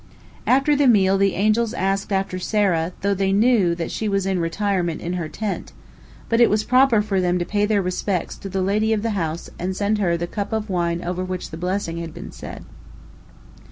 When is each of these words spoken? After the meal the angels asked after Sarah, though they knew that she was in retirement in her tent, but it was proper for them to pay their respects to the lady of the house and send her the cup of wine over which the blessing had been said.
After 0.47 0.75
the 0.75 0.87
meal 0.87 1.19
the 1.19 1.35
angels 1.35 1.75
asked 1.75 2.11
after 2.11 2.39
Sarah, 2.39 2.91
though 3.01 3.13
they 3.13 3.31
knew 3.31 3.75
that 3.75 3.91
she 3.91 4.09
was 4.09 4.25
in 4.25 4.39
retirement 4.39 4.99
in 4.99 5.13
her 5.13 5.29
tent, 5.29 5.73
but 6.27 6.41
it 6.41 6.49
was 6.49 6.63
proper 6.63 7.03
for 7.03 7.21
them 7.21 7.37
to 7.37 7.45
pay 7.45 7.67
their 7.67 7.83
respects 7.83 8.35
to 8.37 8.49
the 8.49 8.63
lady 8.63 8.93
of 8.93 9.03
the 9.03 9.11
house 9.11 9.51
and 9.59 9.75
send 9.75 9.99
her 9.99 10.17
the 10.17 10.25
cup 10.25 10.53
of 10.53 10.71
wine 10.71 11.03
over 11.03 11.23
which 11.23 11.51
the 11.51 11.55
blessing 11.57 11.97
had 11.97 12.15
been 12.15 12.31
said. 12.31 12.65